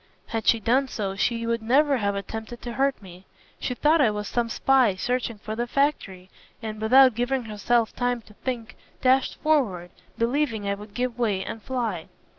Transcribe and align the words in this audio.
Had 0.29 0.47
she 0.47 0.59
done 0.59 0.87
so, 0.87 1.15
she 1.15 1.45
would 1.45 1.61
never 1.61 1.97
have 1.97 2.15
attempted 2.15 2.59
to 2.63 2.73
hurt 2.73 2.99
me. 3.03 3.27
She 3.59 3.75
thought 3.75 4.01
I 4.01 4.09
was 4.09 4.27
some 4.27 4.49
spy 4.49 4.95
searching 4.95 5.37
for 5.37 5.55
the 5.55 5.67
factory, 5.67 6.31
and 6.59 6.81
without 6.81 7.13
giving 7.13 7.43
herself 7.43 7.95
time 7.95 8.23
to 8.23 8.33
think 8.33 8.75
dashed 9.01 9.37
forward, 9.43 9.91
believing 10.17 10.67
I 10.67 10.73
would 10.73 10.95
give 10.95 11.19
way 11.19 11.45
and 11.45 11.61
fly. 11.61 12.07